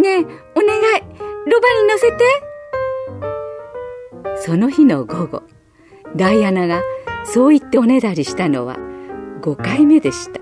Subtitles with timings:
[0.00, 0.30] ねえお願い。
[1.46, 2.24] ロバに乗せて。
[4.36, 5.42] その日の午後
[6.16, 6.82] ダイアナが
[7.24, 8.76] そう言っておねだりしたのは
[9.42, 10.40] 5回目でした。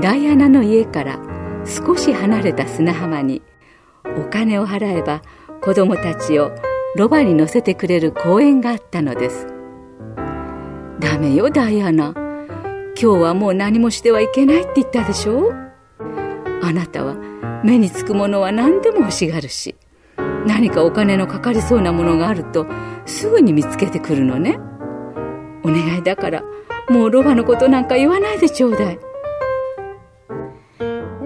[0.00, 1.18] ダイアナの家から
[1.64, 3.42] 少し離れた砂浜に
[4.16, 5.22] お金を払えば
[5.62, 6.52] 子供たちを
[6.96, 9.48] ロバに乗せてくれる公園があったのです。
[11.00, 12.14] ダメよダイアナ。
[12.98, 15.52] 今日はもう何もしてはいけないって言ったでしょ？
[16.62, 17.16] あなたは
[17.64, 19.76] 目につくものは何でも欲しがるし
[20.46, 22.66] 何かお金のかかりそうなものがあると
[23.04, 24.58] すぐに見つけてくるのね。
[25.64, 26.42] お願いだから
[26.88, 28.98] もうロバのことなんか言わないでちょうだい。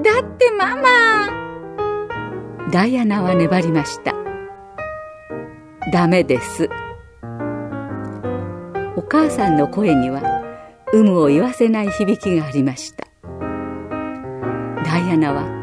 [0.02, 0.82] だってママ。
[2.70, 4.14] ダイアナは粘りました。
[5.92, 6.70] ダメです。
[8.96, 10.22] お母さんの声には
[10.92, 13.06] 有無を言わせない響きがありました。
[14.84, 15.59] ダイアナは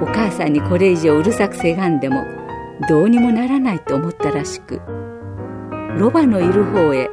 [0.00, 2.24] お母さんにこれ以上うるさくせがんでも
[2.88, 4.80] どうにもならないと思ったらしく
[5.98, 7.10] ロバのいる方へ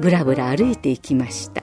[0.00, 1.62] ぶらぶら歩いていきました。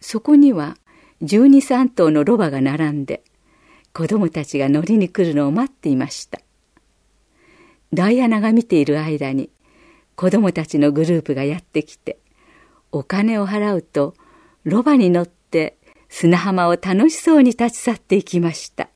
[0.00, 0.76] そこには
[1.22, 3.22] 十二三頭のロバが並んで
[3.92, 6.40] 子供たちが乗りに来るのを待っていました。
[7.92, 9.50] ダイアナが見ている間に
[10.14, 12.18] 子供たちのグループがやってきて
[12.92, 14.14] お金を払うと
[14.64, 15.76] ロバに乗って
[16.14, 18.90] 砂浜を楽しそうに立ち去っていきました。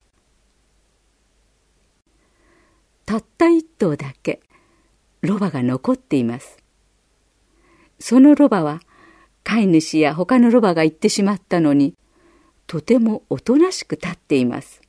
[3.07, 4.41] たった一頭だけ
[5.23, 6.59] ロバが残っています。
[7.99, 8.83] そのロバは
[9.45, 11.95] 飼い主や他のロバが行ってしまったのに
[12.67, 14.83] とてもおとなしく立っています。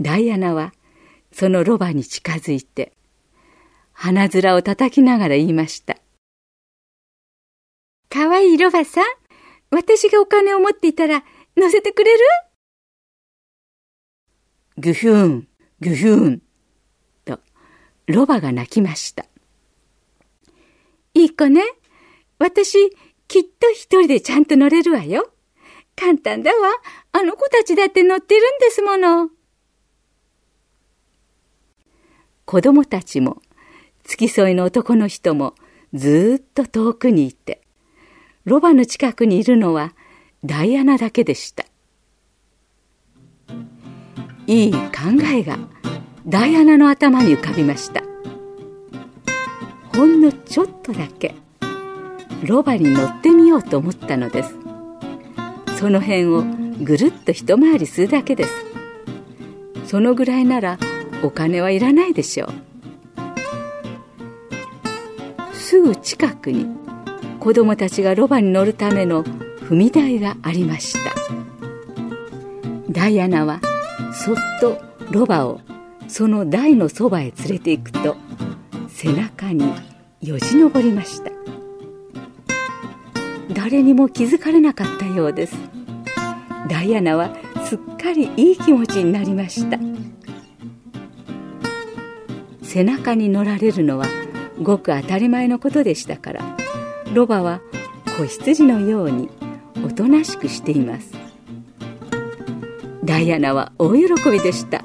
[0.00, 0.72] ダイアナは
[1.32, 2.92] そのロバに近づいて
[3.92, 5.98] 鼻面を叩きながら言いました
[8.08, 9.19] 「かわいいロバさん
[9.70, 11.24] 私がお金を持っていたら
[11.56, 12.24] 乗せてくれる?」
[14.78, 15.48] ぐふん
[15.80, 16.42] ぐふん
[17.24, 17.40] と
[18.06, 19.26] ロバが鳴きました
[21.14, 21.62] いい子ね
[22.38, 22.90] 私
[23.28, 25.32] きっと一人でちゃんと乗れるわよ
[26.00, 26.70] 簡単だわ。
[27.12, 29.28] あの子たちだって乗ってるんですもの。
[32.46, 33.42] 子供たちも、
[34.04, 35.54] 付き添いの男の人も
[35.92, 37.60] ずっと遠くにいて、
[38.50, 39.94] ロバの近くにいるのは
[40.44, 41.64] ダイアナだけでした。
[44.48, 44.80] いい考
[45.32, 45.56] えが
[46.26, 48.02] ダイアナの頭に浮かびました。
[49.96, 51.36] ほんのちょっとだけ
[52.44, 54.56] ロバに乗ってみようと思ったのです。
[55.78, 56.42] その辺を
[56.82, 58.50] ぐるっと一回りするだけです
[59.86, 60.78] そのぐらいなら
[61.22, 62.50] お金はいらないでしょう
[65.54, 66.79] すぐ近くに
[67.40, 71.14] 子供たちがロバに乗るための踏み台がありました。
[72.90, 73.60] ダイアナは
[74.12, 74.78] そっと
[75.10, 75.60] ロバを
[76.06, 78.16] その台のそばへ連れて行くと
[78.88, 79.72] 背中に
[80.20, 81.30] よじ登りました。
[83.54, 85.56] 誰にも気づかれなかったようです。
[86.68, 87.34] ダイアナは
[87.64, 89.78] すっかりいい気持ちになりました。
[92.62, 94.06] 背中に乗られるのは
[94.62, 96.59] ごく当たり前のことでしたから
[97.12, 97.60] ロバは
[98.16, 99.28] 子羊のように
[99.84, 101.12] おとなしくしています。
[103.04, 104.82] ダイアナは大喜びでした。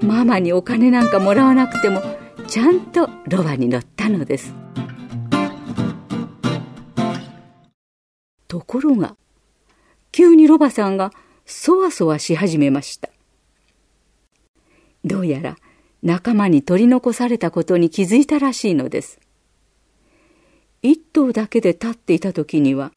[0.00, 2.00] ママにお金なんかもらわなくても
[2.46, 4.54] ちゃんとロバに乗ったのです。
[8.46, 9.16] ところが
[10.12, 11.10] 急にロバさんが
[11.44, 13.10] そわそわし始めました。
[15.04, 15.56] どうやら
[16.04, 19.18] 仲間に取り残されたことに気づいたらしいのです。
[20.86, 22.92] 一頭だけで立っていた時には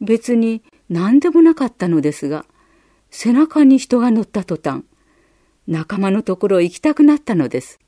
[0.00, 2.44] 別に何でもなかったのですが
[3.10, 4.84] 背中に人が乗った途端
[5.66, 7.78] 仲間のところへ行きたくなったのです。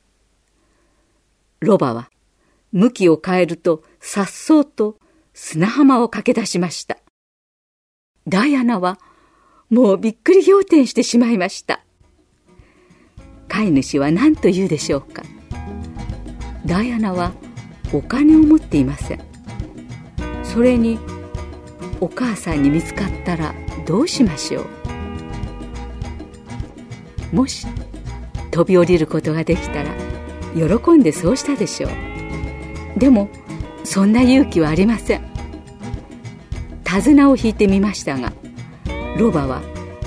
[1.61, 2.11] ロバは
[2.73, 4.99] 向きを変えるとさっそうと
[5.32, 6.99] 砂浜を駆け出しました。
[8.29, 8.99] ダイアナは
[9.70, 11.85] もうびっくり仰天してしまいました。
[13.49, 15.23] 飼い主は何と言うでしょうか。
[16.64, 17.32] ダイアナは
[17.93, 19.33] お金を持っていません。
[20.54, 21.00] それに
[22.00, 23.52] お母さんに見つかったら
[23.84, 24.60] どうしましょ
[27.32, 27.36] う？
[27.36, 27.66] もし
[28.52, 29.90] 飛び降りることができたら
[30.54, 31.90] 喜んでそうしたでしょう？
[33.00, 33.28] でも
[33.82, 35.22] そんな勇気はありません。
[36.84, 38.32] 手綱を引いてみましたが
[39.18, 39.60] ロバは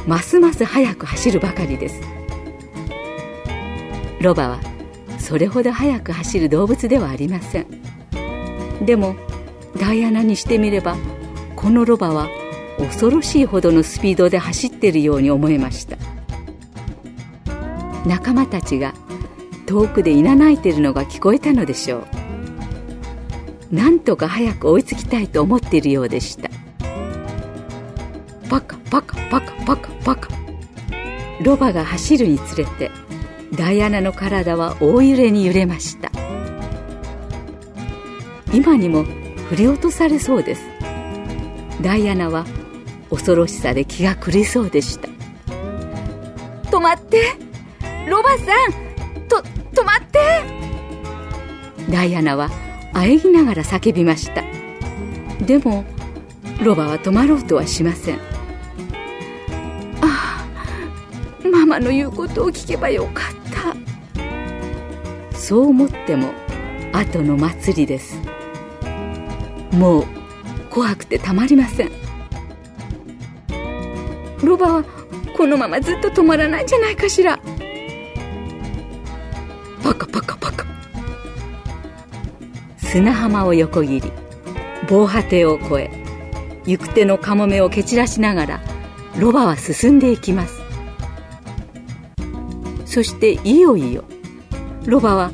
[0.08, 2.00] ますます速く走るばかりです。
[4.22, 4.62] ロバは
[5.20, 7.68] それほど速く走る動物ではありません。
[8.86, 9.18] でも
[9.80, 10.96] ダイアナにしてみれば
[11.56, 12.30] このロバは
[12.78, 15.98] 恐ろしいほどのスピードで走っているように思えました。
[18.06, 18.94] 仲間たちが
[19.66, 21.98] 遠くでいなないてるのが聞こえたのでしょ
[23.72, 23.76] う。
[23.76, 26.50] なんとか早く追いつきたいと思っているようでした。
[28.50, 30.30] パカパカパカパカパカ。
[31.44, 32.92] ロバが走るにつれて
[33.54, 36.12] ダイアナの体は大揺れに揺れました。
[38.54, 39.06] 今にも
[39.50, 40.62] 振り落とされそうです。
[41.82, 42.46] ダイアナは
[43.10, 45.08] 恐ろしさで気が狂いそうでした。
[46.70, 47.36] 止まって。
[48.10, 48.48] ロバさん。
[49.28, 49.38] と
[49.74, 50.20] 止まって。
[51.90, 52.50] ダイアナは
[52.94, 54.44] 喘ぎながら叫びました。
[55.46, 55.86] でも
[56.62, 58.20] ロバは止まろうとはしません。
[60.02, 60.46] あ
[61.44, 63.36] あママの言うことを聞けばよかっ
[65.32, 65.38] た。
[65.38, 66.34] そう思っても
[66.92, 68.20] 後の祭りです。
[69.72, 70.06] もう
[70.70, 71.92] 怖くてたまりません。
[74.44, 74.84] ロバは
[75.36, 77.40] このままずっと止まらないんじゃないかしら。
[79.84, 80.66] パカパカパカ。
[82.78, 84.12] 砂浜を横切り
[84.90, 85.92] 防波堤を越え
[86.66, 88.62] 行く手のカモメを蹴散らしながら
[89.18, 90.62] ロバは進んでいきます。
[92.86, 94.06] そしていよいよ
[94.86, 95.32] ロバは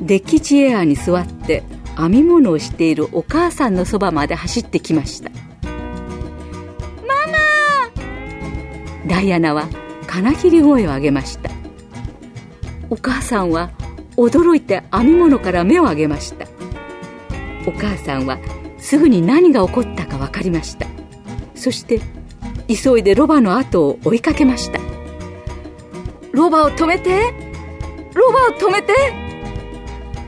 [0.00, 1.62] デッキチエアに座って
[1.98, 5.30] 編み物をしているお母さんのそばまで走ってきました。
[5.30, 5.36] マ
[9.04, 9.08] マ！
[9.08, 9.68] ダイアナは
[10.06, 11.50] 金切り声を上げました。
[12.88, 13.70] お母さんは
[14.16, 16.46] 驚いて編み物から目を上げました。
[17.66, 18.38] お母さんは
[18.78, 20.86] すぐに何が起こったか分かりました。
[21.56, 22.00] そして
[22.68, 24.78] 急いでロバの後を追いかけました。
[26.30, 27.34] ロバを止めて！
[28.14, 28.94] ロバを止めて！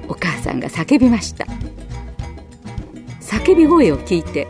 [0.09, 1.47] お母さんが叫びました
[3.31, 4.49] 叫び声を聞いて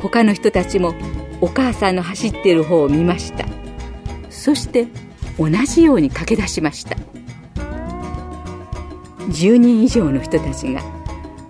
[0.00, 0.94] 他の人たちも
[1.42, 3.44] お母さんの走っている方を見ました。
[4.30, 4.88] そして
[5.38, 6.96] 同じように駆け出しました。
[9.28, 10.80] 10人以上の人たちが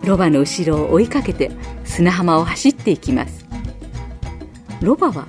[0.03, 1.53] ロバの後ろを追いかけて
[1.85, 3.47] 砂浜を走っていきます。
[4.83, 5.29] ロバは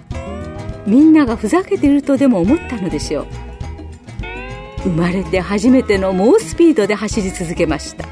[0.87, 3.27] みんながふざけているとでも思ったのでしょう。
[4.83, 8.07] 生まれて初めての猛スピードで走り続けました。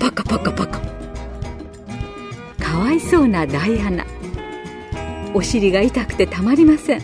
[0.00, 0.97] パカパカパカ。
[2.78, 4.06] かわいそうなダイアナ。
[5.34, 7.02] お尻が痛くてたまりません。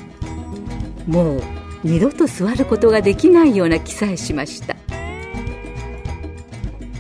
[1.09, 1.43] もう
[1.83, 4.77] 二度と座ることができないような気さえしました。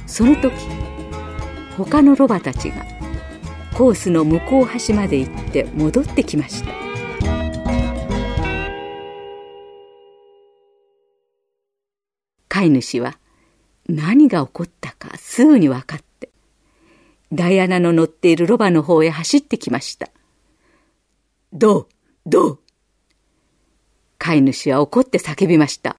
[0.09, 0.53] その時
[1.77, 2.85] 他のロバたちが
[3.75, 6.71] コースの向こう端まで行って戻ってきました。
[12.49, 13.19] 飼い主は
[13.89, 16.14] 何が起こったかすぐに分かって
[17.33, 20.09] ダイアナの乗っているロバの方へ走ってきました。
[21.53, 21.89] どう？
[22.27, 22.59] どう？
[24.19, 25.97] 飼い主は怒って叫びました。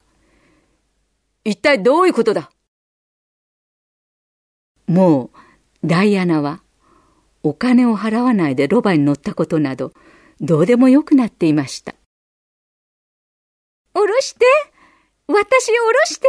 [1.43, 2.49] 一体どういうことだ？
[4.87, 5.31] も
[5.83, 6.61] うダイアナは
[7.43, 9.93] お金を払わないでロバに乗ったことなど
[10.41, 11.95] どうでもよくなっていました。
[13.93, 14.45] 下ろして？
[15.27, 16.27] 私を下ろして？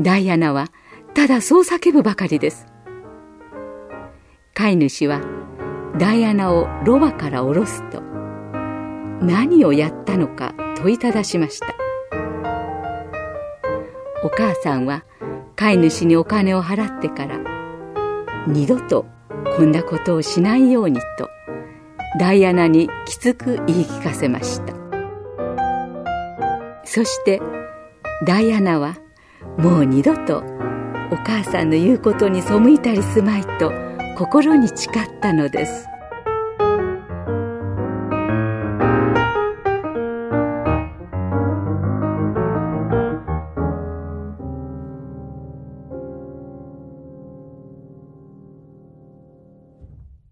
[0.00, 0.68] ダイアナは
[1.18, 2.68] ただそう叫ぶばかりです。
[4.54, 5.20] 飼い主は
[5.98, 8.00] ダイアナをロバから下ろすと
[9.20, 11.74] 何をやったのか問いただしました。
[14.22, 15.04] お母さんは
[15.56, 17.40] 飼い主にお金を払ってから
[18.46, 19.04] 二度と
[19.56, 21.28] こんなことをしないようにと
[22.20, 24.72] ダイアナにきつく言い聞かせました。
[26.84, 27.42] そして
[28.24, 28.96] ダイアナは
[29.56, 30.44] もう二度と
[31.10, 33.72] お母さんの言うことに背いたりすまいと
[34.16, 35.88] 心に誓ったのです。